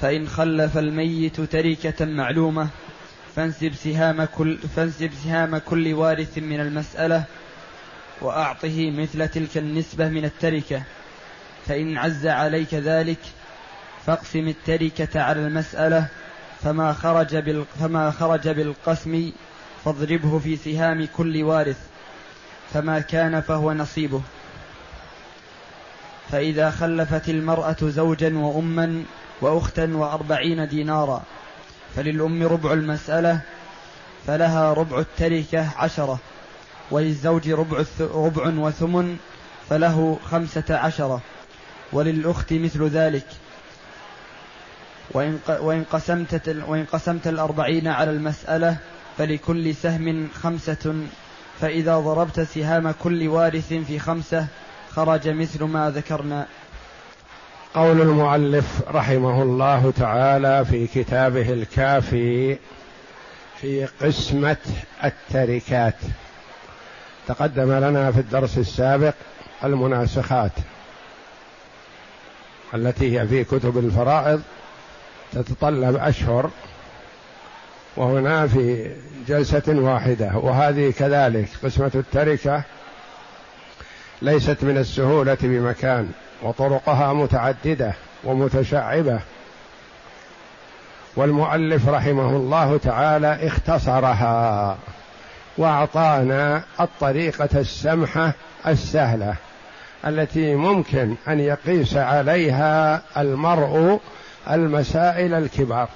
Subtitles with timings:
[0.00, 2.68] فإن خلف الميت تركة معلومة
[3.36, 7.24] فانسب سهام كل فانسب سهام كل وارث من المسألة
[8.20, 10.82] وأعطه مثل تلك النسبة من التركة.
[11.66, 13.18] فإن عز عليك ذلك
[14.06, 16.06] فاقسم التركة على المسألة
[16.62, 19.32] فما خرج بال فما خرج بالقسم
[19.84, 21.78] فاضربه في سهام كل وارث.
[22.72, 24.22] فما كان فهو نصيبه.
[26.30, 29.04] فإذا خلفت المرأة زوجا وأما
[29.44, 31.22] وأختا وأربعين دينارا
[31.96, 33.40] فللأم ربع المسألة
[34.26, 36.18] فلها ربع التركة عشرة
[36.90, 39.16] وللزوج ربع, ربع وثمن
[39.70, 41.20] فله خمسة عشرة
[41.92, 43.26] وللأخت مثل ذلك.
[45.10, 48.76] وإن, وإن, قسمت وإن قسمت الأربعين على المسألة
[49.18, 50.94] فلكل سهم خمسة
[51.60, 54.46] فإذا ضربت سهام كل وارث في خمسة
[54.90, 56.46] خرج مثل ما ذكرنا.
[57.74, 62.58] قول المؤلف رحمه الله تعالى في كتابه الكافي
[63.60, 64.56] في قسمة
[65.04, 65.94] التركات.
[67.28, 69.14] تقدم لنا في الدرس السابق
[69.64, 70.52] المناسخات
[72.74, 74.42] التي هي في كتب الفرائض
[75.32, 76.50] تتطلب أشهر
[77.96, 78.90] وهنا في
[79.28, 82.62] جلسة واحدة وهذه كذلك قسمة التركة
[84.24, 86.10] ليست من السهولة بمكان
[86.42, 87.92] وطرقها متعددة
[88.24, 89.20] ومتشعبة.
[91.16, 94.78] والمؤلف رحمه الله تعالى اختصرها
[95.58, 98.32] وأعطانا الطريقة السمحة
[98.66, 99.34] السهلة
[100.06, 104.00] التي ممكن أن يقيس عليها المرء
[104.50, 105.88] المسائل الكبار.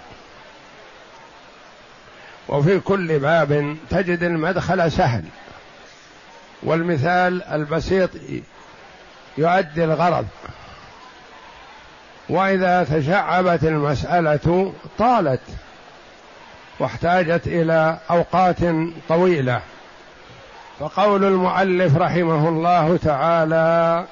[2.48, 5.25] وفي كل باب تجد المدخل سهل.
[6.62, 8.10] والمثال البسيط
[9.38, 10.26] يؤدي الغرض.
[12.28, 15.41] وإذا تشعبت المسألة طالت
[16.78, 18.58] واحتاجت إلى أوقات
[19.08, 19.60] طويلة.
[20.80, 24.04] فقول المؤلف رحمه الله تعالى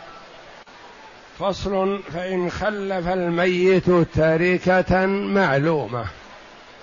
[1.39, 6.05] فصل فإن خلف الميت تركة معلومة.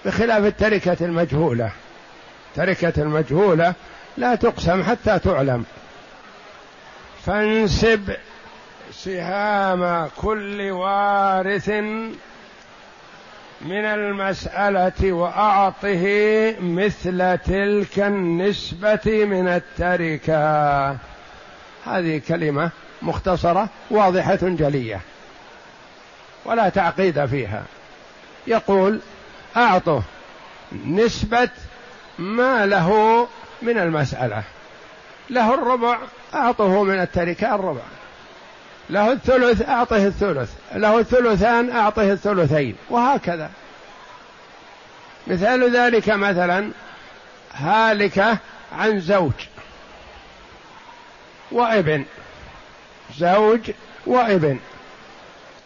[0.05, 1.71] بخلاف التركة المجهولة.
[2.55, 3.73] تركة المجهولة
[4.17, 5.65] لا تقسم حتى تعلم.
[7.25, 8.15] فانسب
[8.91, 11.69] سهام كل وارث
[13.61, 16.05] من المسألة وأعطه
[16.59, 20.89] مثل تلك النسبة من التركة.
[21.85, 22.69] هذه كلمة
[23.01, 25.01] مختصرة واضحة جلية.
[26.45, 27.63] ولا تعقيد فيها.
[28.47, 28.99] يقول
[29.57, 30.03] أعطه
[30.85, 31.49] نسبة
[32.19, 33.27] ما له
[33.61, 34.43] من المسألة.
[35.29, 35.97] له الربع
[36.33, 37.81] أعطه من التركة الربع.
[38.89, 40.51] له الثلث أعطه الثلث.
[40.75, 42.75] له الثلثان أعطه الثلثين.
[42.89, 43.49] وهكذا.
[45.27, 46.71] مثال ذلك مثلا
[47.53, 48.37] هالكة
[48.77, 49.31] عن زوج
[51.51, 52.05] وابن.
[53.17, 53.71] زوج
[54.05, 54.59] وابن.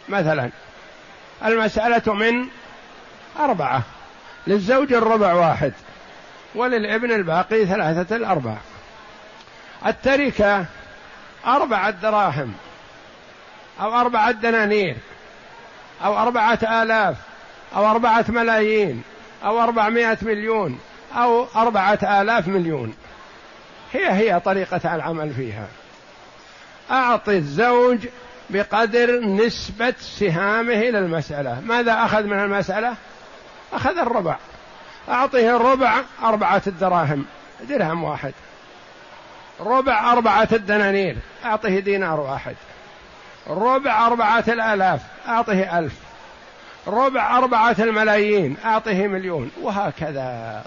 [0.09, 0.49] مثلا
[1.45, 2.47] المسألة من
[3.39, 3.81] أربعة.
[4.47, 5.73] للزوج الربع واحد.
[6.55, 8.57] وللابن الباقي ثلاثة الأرباع
[9.85, 10.65] التركة
[11.45, 12.53] أربعة دراهم
[13.81, 14.95] أو أربعة دنانير
[16.03, 17.15] أو أربعة آلاف
[17.75, 19.03] أو أربعة ملايين
[19.43, 20.79] أو أربعمائة مليون
[21.15, 22.93] أو أربعة آلاف مليون.
[23.93, 25.67] هي هي طريقة العمل فيها.
[26.91, 28.07] أعطي الزوج
[28.49, 32.93] بقدر نسبة سهامه إلى المسألة ماذا أخذ من المسألة؟
[33.73, 34.37] أخذ الربع.
[35.09, 37.25] أعطيه الربع أربعة الدراهم
[37.69, 38.33] درهم واحد.
[39.59, 42.55] ربع أربعة الدنانير أعطه دينار واحد.
[43.47, 45.93] ربع أربعة الآلاف أعطه ألف.
[46.87, 50.63] ربع أربعة الملايين أعطه مليون وهكذا.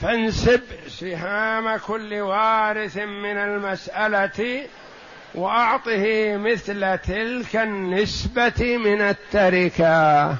[0.00, 4.66] فانسب سهام كل وارث من المسألة
[5.34, 10.36] وأعطه مثل تلك النسبة من التركة.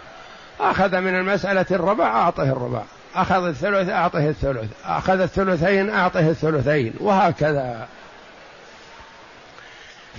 [0.61, 2.83] أخذ من المسألة الربع أعطه الربع.
[3.15, 4.71] أخذ الثلث أعطه الثلث.
[4.85, 7.89] أخذ الثلثين أعطه الثلثين وهكذا.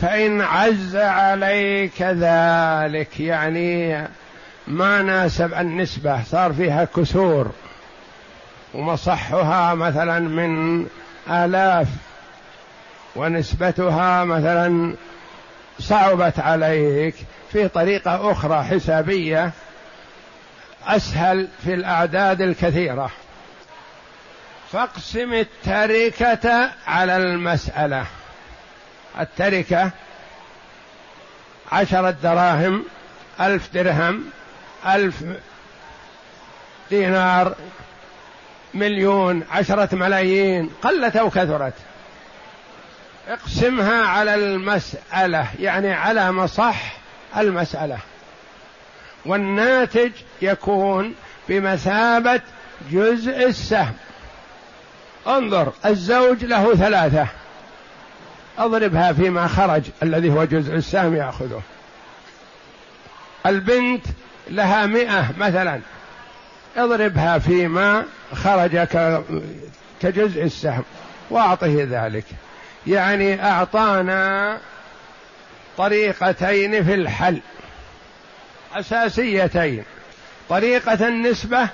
[0.01, 4.07] فإن عز عليك ذلك يعني
[4.68, 7.51] ما ناسب النسبة صار فيها كسور.
[8.74, 10.86] ومصحها مثلا من
[11.30, 11.88] آلاف
[13.16, 14.95] ونسبتها مثلا
[15.80, 17.16] صعبت عليك.
[17.51, 19.51] في طريقة أخرى حسابية
[20.86, 23.12] أسهل في الأعداد الكثيرة.
[24.72, 28.06] فاقسم التركة على المسألة.
[29.20, 29.92] التركة
[31.72, 32.86] عشرة دراهم
[33.40, 34.24] ألف درهم
[34.86, 35.24] ألف
[36.90, 37.56] دينار
[38.74, 41.74] مليون عشرة ملايين قلت أو كثرت.
[43.28, 46.94] اقسمها على المسألة يعني على مصح
[47.38, 47.98] المسألة.
[49.28, 51.14] والناتج يكون
[51.50, 52.42] بمثابة
[52.92, 53.94] جزء السهم.
[55.28, 57.28] انظر الزوج له ثلاثة.
[58.58, 61.62] اضربها فيما خرج الذي هو جزء السهم يأخذه.
[63.46, 64.06] البنت
[64.50, 65.82] لها مئة مثلا.
[66.78, 68.88] اضربها فيما خرج
[70.02, 70.84] كجزء السهم.
[71.30, 72.26] واعطه ذلك.
[72.88, 74.58] يعني اعطانا
[75.78, 77.40] طريقتين في الحل.
[78.75, 79.84] أساسيتين
[80.50, 81.69] طريقة النسبة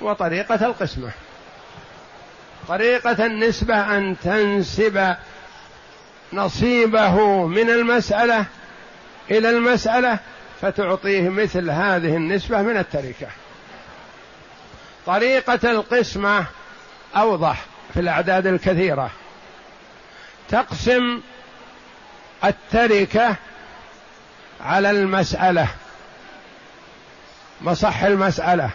[0.00, 1.10] وطريقة القسمة.
[2.68, 5.14] طريقة النسبة أن تنسب
[6.32, 8.44] نصيبه من المسألة
[9.30, 10.18] إلى المسألة
[10.60, 13.28] فتعطيه مثل هذه النسبة من التركة.
[15.06, 16.44] طريقة القسمة
[17.16, 17.64] أوضح
[17.94, 19.10] في الأعداد الكثيرة.
[20.48, 21.20] تقسم
[22.44, 23.36] التركة
[24.60, 25.68] على المسألة.
[27.62, 28.70] مصح المسألة.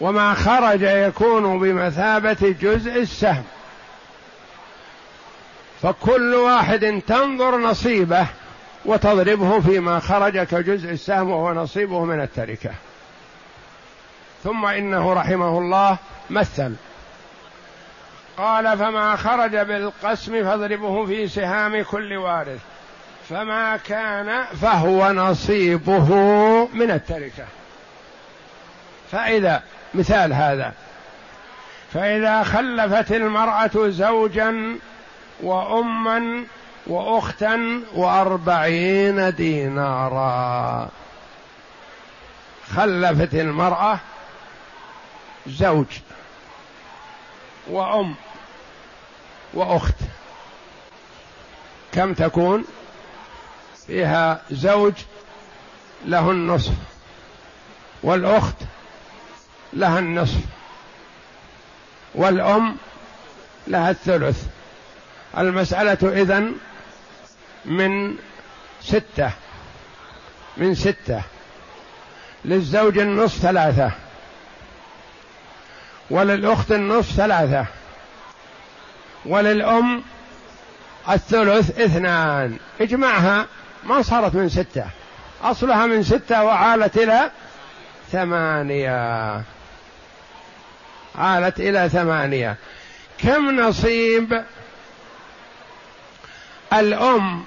[0.00, 3.44] وما خرج يكون بمثابة جزء السهم.
[5.82, 8.26] فكل واحد تنظر نصيبه
[8.84, 12.70] وتضربه فيما خرج كجزء السهم وهو نصيبه من التركة.
[14.44, 15.96] ثم إنه رحمه الله
[16.30, 16.74] مثل.
[18.36, 22.60] قال فما خرج بالقسم فاضربه في سهام كل وارث.
[23.28, 26.08] فما كان فهو نصيبه
[26.74, 27.44] من التركة.
[29.12, 29.62] فإذا
[29.94, 30.72] مثال هذا.
[31.92, 34.78] فإذا خلفت المرأة زوجا
[35.42, 36.44] واما
[36.86, 40.88] واختا وأربعين دينارا.
[42.76, 43.98] خلفت المرأة
[45.46, 45.86] زوج
[47.66, 48.14] وأم
[49.54, 49.94] وأخت.
[51.92, 52.64] كم تكون؟
[53.86, 54.92] فيها زوج
[56.06, 56.72] له النصف
[58.02, 58.56] والأخت
[59.72, 60.40] لها النصف
[62.14, 62.76] والأم
[63.66, 64.46] لها الثلث.
[65.38, 66.54] المسألة إذن
[67.64, 68.16] من
[68.82, 69.30] ستة
[70.56, 71.22] من ستة.
[72.44, 73.92] للزوج النصف ثلاثة
[76.10, 77.66] وللأخت النصف ثلاثة
[79.26, 80.02] وللأم
[81.08, 82.58] الثلث اثنان.
[82.80, 83.46] اجمعها
[83.86, 84.84] ما صارت من ستة.
[85.42, 87.30] أصلها من ستة وعالت إلى
[88.12, 89.42] ثمانية.
[91.18, 92.56] عالت إلى ثمانية.
[93.18, 94.44] كم نصيب؟
[96.72, 97.44] الأم.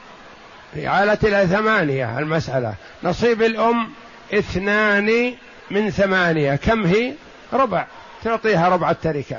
[0.78, 2.74] عالت إلى ثمانية المسألة.
[3.04, 3.92] نصيب الأم
[4.34, 5.36] اثنان
[5.72, 6.56] من ثمانية.
[6.56, 7.14] كم هي؟
[7.54, 7.86] ربع.
[8.24, 9.38] تعطيها ربع التركة.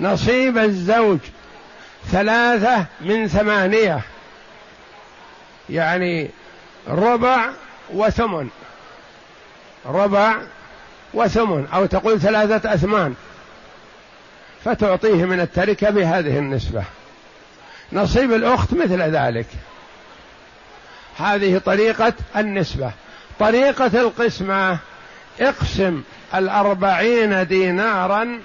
[0.00, 1.18] نصيب الزوج
[2.10, 4.00] ثلاثة من ثمانية.
[5.70, 6.30] يعني
[6.88, 7.50] ربع
[7.92, 8.48] وثمن.
[9.86, 10.36] ربع
[11.14, 13.14] وثمن أو تقول ثلاثة أثمان.
[14.64, 16.84] فتعطيه من التركة بهذه النسبة.
[17.92, 19.46] نصيب الأخت مثل ذلك.
[21.18, 22.90] هذه طريقة النسبة.
[23.38, 24.78] طريقة القسمة
[25.40, 26.02] اقسم
[26.34, 28.40] الأربعين دينارا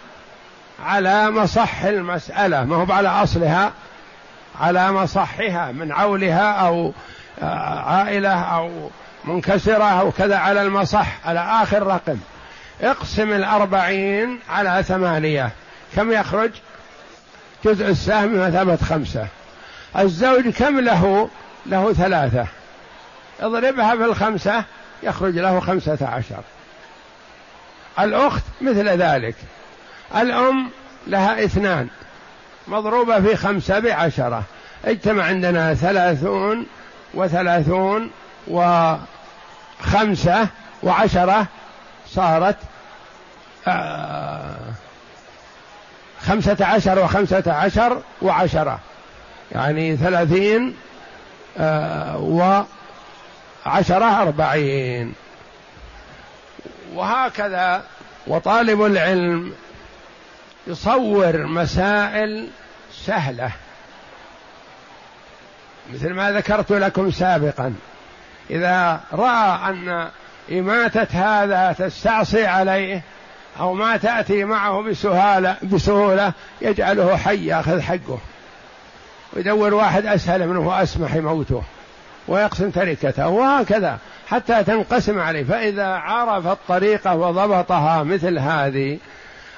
[0.86, 2.64] على مصح المسألة.
[2.66, 3.72] ما هو على أصلها؟
[4.62, 6.94] على مصحها من عولها أو
[7.42, 8.90] آه، عائلة أو
[9.26, 12.18] منكسرة أو كذا على المصح على آخر رقم.
[12.82, 15.50] اقسم الأربعين على ثمانية.
[15.96, 16.52] كم يخرج؟
[17.66, 19.28] جزء السهم بمثابة خمسة.
[20.00, 21.30] الزوج كم له؟
[21.66, 22.48] له ثلاثة.
[23.42, 24.64] اضربها في الخمسة
[25.04, 26.44] يخرج له خمسة عشر.
[28.00, 29.36] الأخت مثل ذلك.
[30.16, 30.70] الأم
[31.08, 31.88] لها اثنان.
[32.68, 34.44] مضروبة في خمسة بعشرة.
[34.86, 36.66] اجتمع عندنا ثلاثون
[37.14, 38.12] وثلاثون
[38.48, 40.48] وخمسة
[40.84, 41.48] وعشرة
[42.08, 42.58] صارت
[43.68, 44.56] آه
[46.22, 48.80] خمسة عشر وخمسة عشر وعشرة.
[49.52, 50.78] يعني ثلاثين
[51.58, 52.66] آه
[53.66, 55.14] عشرة أربعين.
[56.94, 57.84] وهكذا.
[58.28, 59.54] وطالب العلم
[60.68, 62.48] يصور مسائل
[62.94, 63.52] سهلة.
[65.94, 67.74] مثل ما ذكرت لكم سابقا.
[68.50, 70.10] إذا رأى أن
[70.52, 73.02] إماتة هذا تستعصي عليه
[73.60, 78.20] أو ما تأتي معه بسهوله بسهولة يجعله حي يأخذ حقه.
[79.34, 81.64] ويدور واحد أسهل منه وأسمح يموته
[82.28, 85.44] ويقسم تركته وهكذا حتى تنقسم عليه.
[85.44, 88.98] فإذا عرف الطريقة وضبطها مثل هذه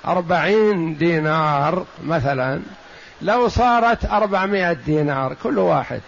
[0.06, 2.62] أربعين دينار مثلا.
[3.22, 6.02] لو صارت أربعمائة دينار كل واحد.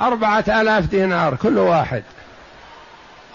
[0.00, 2.02] أربعة آلاف دينار كل واحد.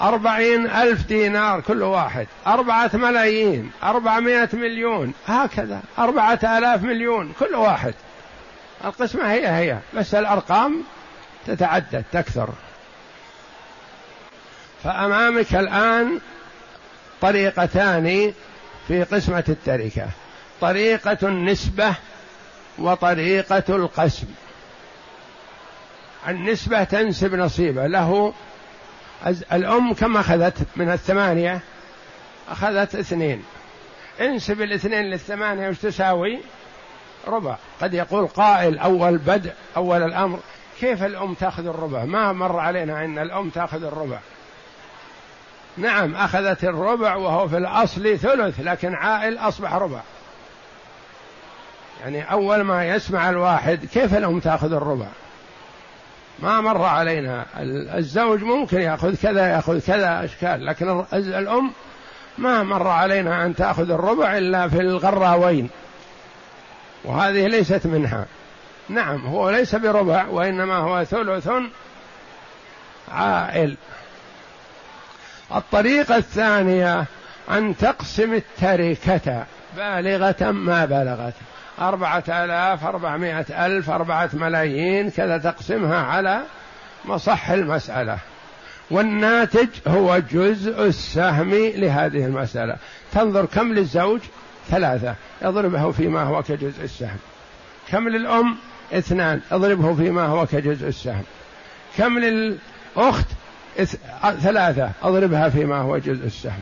[0.02, 2.28] أربعين ألف دينار كل واحد.
[2.48, 5.82] أربعة ملايين أربعمائة مليون هكذا.
[6.00, 7.94] أربعة آلاف مليون كل واحد.
[8.86, 10.84] القسمة هي هي بس الأرقام
[11.48, 12.50] تتعدد تكثر.
[14.84, 16.20] فأمامك الآن
[17.22, 18.34] طريقتان
[18.90, 20.08] في قسمة التركة.
[20.62, 21.94] طريقة النسبة
[22.80, 24.28] وطريقة القسم.
[26.28, 27.88] النسبة تنسب نصيبه.
[27.88, 28.34] له
[29.54, 31.60] الأم كم أخذت من الثمانية؟
[32.50, 33.44] أخذت اثنين.
[34.22, 36.40] انسب الاثنين للثمانية وش تساوي؟
[37.28, 37.56] ربع.
[37.82, 40.40] قد يقول قائل أول بدء أول الأمر
[40.80, 44.20] كيف الأم تأخذ الربع؟ ما مر علينا أن الأم تأخذ الربع.
[45.78, 50.02] نعم أخذت الربع وهو في الأصل ثلث لكن عائل أصبح ربع.
[52.02, 55.08] يعني أول ما يسمع الواحد كيف الأم تأخذ الربع؟
[56.40, 57.46] ما مر علينا.
[57.98, 61.72] الزوج ممكن يأخذ كذا يأخذ كذا أشكال لكن الأم
[62.38, 65.70] ما مر علينا أن تأخذ الربع إلا في الغراوين.
[67.04, 68.26] وهذه ليست منها.
[68.90, 71.50] نعم هو ليس بربع وإنما هو ثلث
[73.12, 73.78] عائل.
[75.56, 77.06] الطريقة الثانية
[77.52, 79.46] أن تقسم التركة.
[79.78, 81.34] بالغة ما بلغت.
[81.80, 86.42] أربعة آلاف أربعمائة ألف أربعة ملايين كذا تقسمها على
[87.06, 88.18] مصح المسألة.
[88.92, 92.76] والناتج هو جزء السهم لهذه المسألة.
[93.14, 94.20] تنظر كم للزوج؟
[94.70, 95.16] ثلاثة.
[95.42, 97.18] اضربه فيما هو كجزء السهم.
[97.92, 98.58] كم للأم؟
[98.94, 99.42] اثنان.
[99.52, 101.24] اضربه فيما هو كجزء السهم.
[101.98, 103.28] كم للأخت؟
[104.42, 106.62] ثلاثة أضربها فيما هو جزء السهم.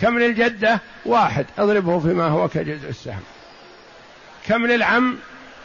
[0.00, 3.22] كم للجدة؟ واحد أضربه فيما هو كجزء السهم.
[4.46, 5.18] كم للعم؟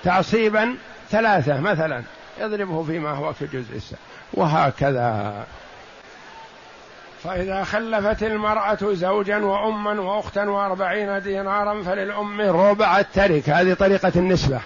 [0.03, 0.75] تعصيبا
[1.09, 2.03] ثلاثة مثلا
[2.39, 3.99] اضربه فيما هو كجزء السهم.
[4.33, 5.45] وهكذا.
[7.23, 14.59] فإذا خلفت المرأة زوجا وأما وأختا وأربعين دينارا فللأم ربع التركة هذه طريقة النسبة.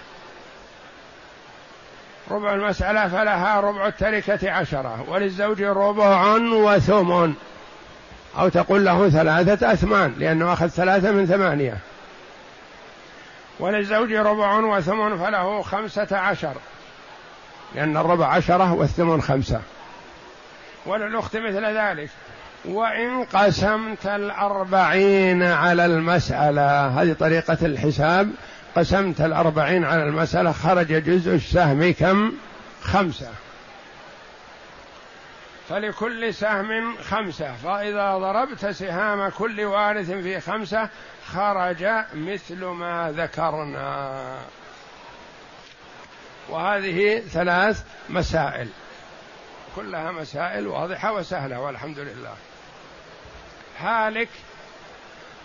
[2.30, 7.34] ربع المسألة فلها ربع التركة عشرة وللزوج ربع وثمن.
[8.38, 11.78] أو تقول له ثلاثة أثمان لأنه أخذ ثلاثة من ثمانية.
[13.60, 16.54] وللزوج ربع وثمن فله خمسة عشر
[17.74, 19.60] لأن الربع عشرة والثمن خمسة.
[20.86, 22.10] وللأخت مثل ذلك
[22.64, 28.30] وإن قسمت الأربعين على المسألة هذه طريقة الحساب.
[28.76, 32.32] قسمت الأربعين على المسألة خرج جزء السهم كم؟
[32.82, 33.30] خمسة.
[35.68, 37.52] فلكل سهم خمسة.
[37.52, 40.88] فإذا ضربت سهام كل وارث في خمسة
[41.26, 44.38] خرج مثل ما ذكرنا.
[46.48, 48.68] وهذه ثلاث مسائل.
[49.76, 52.34] كلها مسائل واضحة وسهلة والحمد لله.
[53.80, 54.28] هالك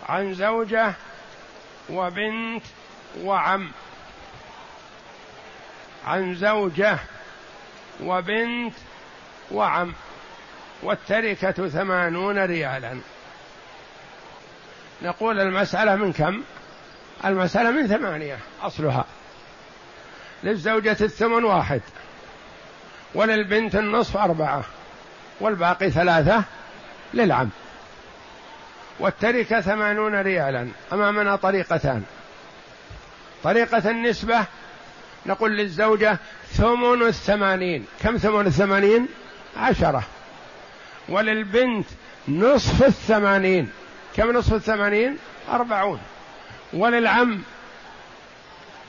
[0.08, 0.92] عن زوجة
[1.90, 2.62] وبنت
[3.20, 3.70] وعم
[6.06, 6.98] عن زوجة
[8.04, 8.74] وبنت
[9.50, 9.92] وعم
[10.82, 12.98] والتركة ثمانون ريالا.
[15.02, 16.42] نقول المسألة من كم؟
[17.24, 19.04] المسألة من ثمانية أصلها.
[20.44, 21.80] للزوجة الثمن واحد
[23.14, 24.64] وللبنت النصف أربعة
[25.40, 26.44] والباقي ثلاثة
[27.14, 27.50] للعم.
[29.00, 32.04] والتركة ثمانون ريالا أمامنا طريقتان.
[33.44, 34.44] طريقة النسبة
[35.26, 36.18] نقول للزوجة
[36.52, 37.86] ثمن الثمانين.
[38.02, 39.08] كم ثمن الثمانين؟
[39.56, 40.02] عشرة.
[41.08, 41.86] وللبنت
[42.28, 43.70] نصف الثمانين.
[44.16, 45.18] كم نصف الثمانين؟
[45.52, 46.00] أربعون.
[46.72, 47.42] وللعم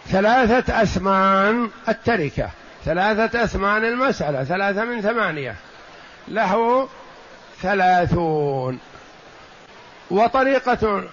[0.08, 2.50] ثلاثة أثمان التركة.
[2.86, 4.44] ثلاثة أثمان المسألة.
[4.44, 5.56] ثلاثة من ثمانية.
[6.28, 6.90] له
[7.62, 8.80] ثلاثون.
[10.12, 11.04] وطريقة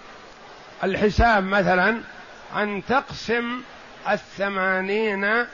[0.85, 2.00] الحساب مثلا
[2.57, 3.61] أن تقسم
[4.11, 5.47] الثمانين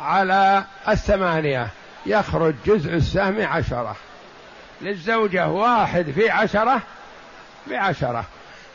[0.00, 1.68] على الثمانية.
[2.06, 3.96] يخرج جزء السهم عشرة.
[4.80, 6.80] للزوجة واحد في عشرة
[7.66, 8.24] بعشرة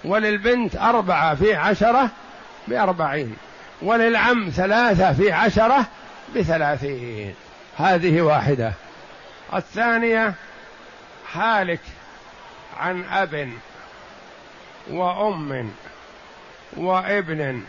[0.03, 2.09] وللبنت أربعة في عشرة
[2.67, 3.35] بأربعين.
[3.81, 5.85] وللعم ثلاثة في عشرة
[6.35, 7.35] بثلاثين.
[7.77, 8.73] هذه واحدة.
[9.53, 10.33] الثانية
[11.33, 11.79] حالك
[12.79, 13.51] عن أب
[14.89, 15.71] وأم
[16.77, 17.63] وابن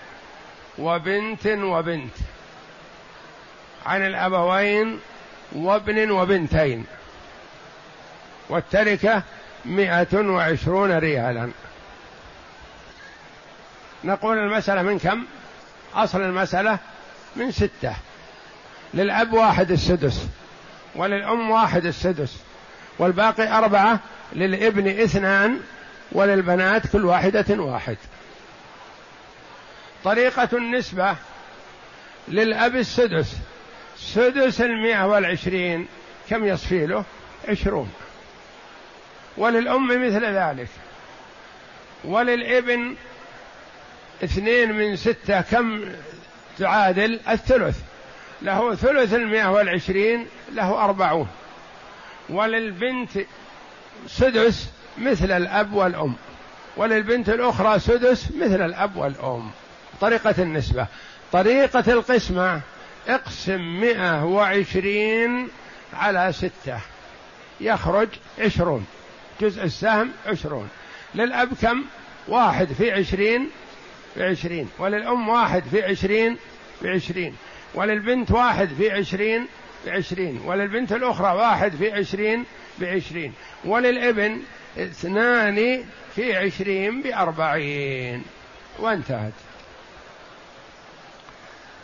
[0.78, 2.14] وبنت وبنت
[3.86, 5.00] عن الأبوين
[5.52, 6.84] وابن وبنتين
[8.48, 9.22] والتركة
[9.64, 11.50] مئة وعشرون ريالا.
[14.04, 15.24] نقول المسألة من كم؟
[15.94, 16.78] أصل المسألة
[17.36, 17.96] من ستة.
[18.94, 20.26] للأب واحد السدس
[20.94, 22.36] وللأم واحد السدس
[22.98, 24.00] والباقي أربعة
[24.32, 25.60] للابن اثنان
[26.12, 27.96] وللبنات كل واحدة واحد.
[30.04, 31.16] طريقة النسبة
[32.28, 33.36] للأب السدس.
[33.96, 35.86] سدس المئة والعشرين
[36.30, 37.04] كم يصفي له؟
[37.48, 37.92] عشرون.
[39.36, 40.68] وللأم مثل ذلك.
[42.04, 42.94] وللابن
[44.24, 45.84] اثنين من ستة كم
[46.58, 47.78] تعادل؟ الثلث.
[48.42, 51.28] له ثلث المئة والعشرين له أربعون.
[52.28, 53.10] وللبنت
[54.06, 56.14] سدس مثل الأب والأم.
[56.76, 59.50] وللبنت الأخرى سدس مثل الأب والأم.
[60.02, 60.86] طريقة النسبة.
[61.32, 62.60] طريقة القسمة
[63.08, 65.48] اقسم مئة وعشرين
[65.94, 66.78] على ستة.
[67.60, 68.86] يخرج عشرون.
[69.40, 70.68] جزء السهم عشرون.
[71.14, 71.84] للأب كم؟
[72.28, 73.50] واحد في عشرين
[74.16, 74.68] بعشرين.
[74.78, 76.36] وللأم واحد في عشرين
[76.82, 77.36] بعشرين.
[77.74, 79.46] وللبنت واحد في عشرين
[79.86, 80.40] بعشرين.
[80.44, 82.44] وللبنت الأخرى واحد في عشرين
[82.78, 83.32] بعشرين.
[83.64, 84.40] وللابن
[84.78, 88.22] اثنان في عشرين بأربعين.
[88.78, 89.32] وانتهت.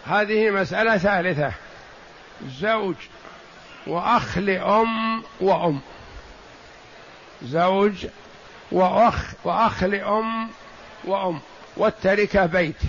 [0.07, 1.53] هذه مسألة ثالثة.
[2.61, 2.95] زوج
[3.87, 5.81] وأخ لأم وأم.
[7.43, 8.07] زوج
[8.73, 10.49] وأخ وأخ لأم
[11.05, 11.41] وأم.
[11.77, 12.81] والتركة بيت.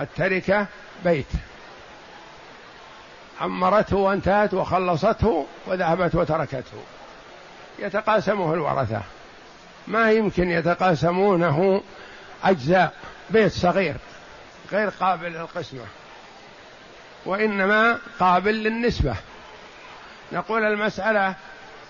[0.00, 0.66] التركة
[1.04, 1.26] بيت.
[3.40, 6.82] عمرته وانتهت وخلصته وذهبت وتركته.
[7.78, 9.02] يتقاسمه الورثة.
[9.86, 11.82] ما يمكن يتقاسمونه
[12.44, 12.92] أجزاء.
[13.30, 13.94] بيت صغير.
[14.72, 15.84] غير قابل للقسمة
[17.24, 19.16] وإنما قابل للنسبة.
[20.32, 21.34] نقول المسألة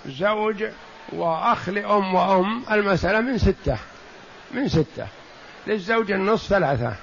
[0.07, 0.65] زوج
[1.13, 3.79] وأخ لأم وأم المسألة من ستة
[4.51, 5.07] من ستة.
[5.67, 6.95] للزوج النصف ثلاثة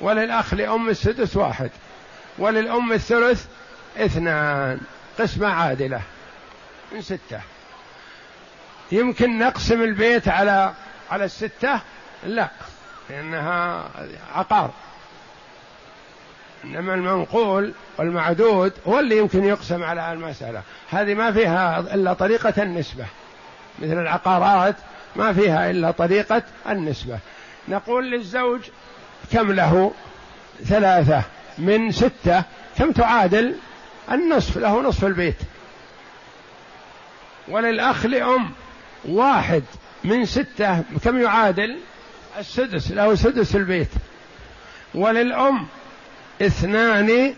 [0.00, 1.70] وللأخ لأم السدس واحد
[2.38, 3.46] وللأم الثلث
[3.96, 4.80] اثنان.
[5.18, 6.02] قسمة عادلة
[6.92, 7.40] من ستة.
[8.92, 10.74] يمكن نقسم البيت على
[11.10, 11.80] على الستة؟
[12.24, 12.50] لا.
[13.10, 13.84] لأنها
[14.34, 14.70] عقار.
[16.64, 20.62] إنما المنقول والمعدود هو اللي يمكن يقسم على المسألة.
[20.90, 23.06] هذه ما فيها إلا طريقة النسبة.
[23.78, 24.76] مثل العقارات
[25.16, 27.18] ما فيها إلا طريقة النسبة.
[27.68, 28.60] نقول للزوج
[29.32, 29.92] كم له؟
[30.64, 31.22] ثلاثة.
[31.58, 32.42] من ستة
[32.78, 33.54] كم تعادل؟
[34.12, 35.38] النصف له نصف البيت.
[37.48, 38.50] وللأخ لأم
[39.04, 39.62] واحد.
[40.04, 41.78] من ستة كم يعادل؟
[42.38, 43.88] السدس له سدس البيت.
[44.94, 45.66] وللأم
[46.42, 47.34] اثنان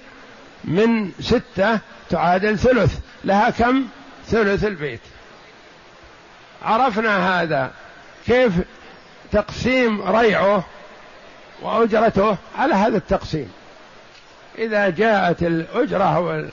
[0.65, 1.79] من ستة
[2.11, 3.89] تعادل ثلث لها كم؟
[4.27, 5.01] ثلث البيت.
[6.63, 7.73] عرفنا هذا
[8.27, 8.53] كيف
[9.33, 10.65] تقسيم ريعه
[11.63, 13.53] وأجرته على هذا التقسيم.
[14.59, 16.49] إذا جاءت الأجرة.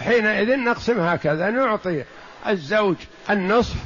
[0.00, 2.04] حينئذ نقسم هكذا نعطي
[2.48, 2.96] الزوج
[3.30, 3.76] النصف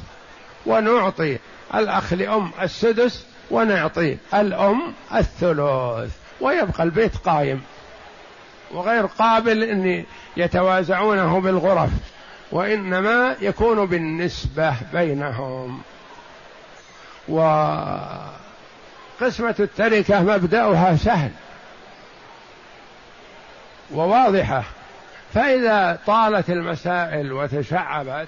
[0.65, 1.37] ونعطي
[1.75, 7.61] الأخ لأم السدس ونعطي الأم الثلث ويبقى البيت قائم
[8.71, 10.05] وغير قابل أن
[10.37, 11.89] يتوازعونه بالغرف
[12.51, 15.81] وإنما يكون بالنسبة بينهم.
[17.27, 18.35] وقسمة
[19.59, 21.31] التركة مبدأها سهل
[23.91, 24.63] وواضحة.
[25.33, 28.27] فإذا طالت المسائل وتشعبت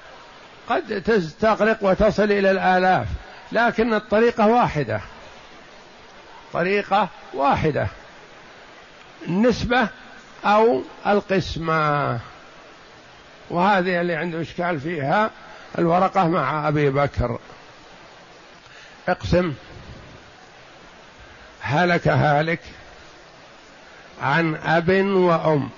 [0.69, 3.07] قد تستغرق وتصل إلى الآلاف.
[3.51, 5.01] لكن الطريقة واحدة.
[6.53, 7.87] طريقة واحدة.
[9.27, 9.87] النسبة
[10.45, 12.19] أو القسمة.
[13.49, 15.31] وهذه اللي عنده إشكال فيها
[15.77, 17.39] الورقة مع أبي بكر.
[19.07, 19.53] اقسم.
[21.61, 22.61] هلك هالك
[24.21, 25.69] عن أب وأم.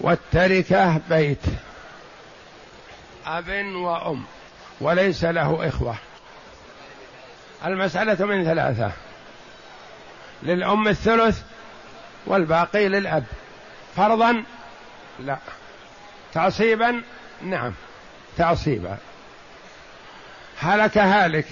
[0.00, 1.42] والتركة بيت.
[3.26, 4.24] أب وأم.
[4.80, 5.94] وليس له إخوة.
[7.66, 8.92] المسألة من ثلاثة.
[10.42, 11.42] للأم الثلث
[12.26, 13.24] والباقي للأب.
[13.96, 14.42] فرضا؟
[15.20, 15.36] لا.
[16.34, 17.02] تعصيبا؟
[17.42, 17.72] نعم.
[18.38, 18.96] تعصيبا.
[20.60, 21.46] هلك هالك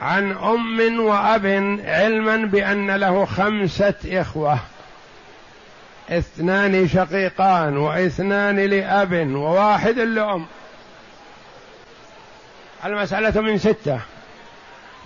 [0.00, 1.46] عن أم وأب
[1.84, 4.58] علما بأن له خمسة إخوة.
[6.10, 10.46] اثنان شقيقان واثنان لأب وواحد لأم.
[12.84, 14.00] المسألة من ستة.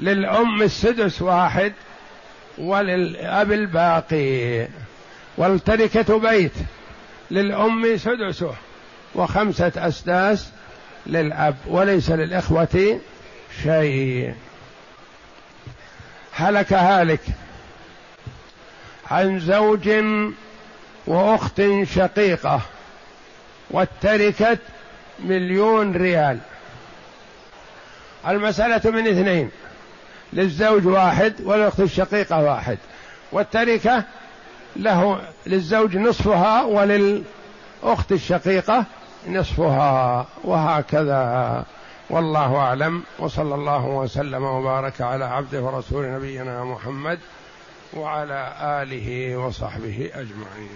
[0.00, 1.72] للأم السدس واحد
[2.58, 4.68] وللأب الباقي
[5.36, 6.52] والتركة بيت
[7.30, 8.54] للأم سدسه
[9.14, 10.50] وخمسة أسداس
[11.06, 13.00] للأب وليس للإخوة
[13.62, 14.34] شيء.
[16.32, 17.20] هلك هالك
[19.10, 19.90] عن زوج
[21.06, 21.62] وأخت
[21.94, 22.60] شقيقة
[23.70, 24.58] والتركة
[25.24, 26.38] مليون ريال.
[28.28, 29.50] المسألة من اثنين.
[30.32, 32.78] للزوج واحد والأخت الشقيقة واحد.
[33.32, 34.04] والتركة
[34.76, 38.84] له للزوج نصفها وللأخت الشقيقة
[39.28, 41.64] نصفها وهكذا.
[42.10, 43.02] والله أعلم.
[43.18, 47.18] وصلى الله وسلم وبارك على عبده ورسول نبينا محمد
[47.94, 50.68] وعلى آله وصحبه أجمعين.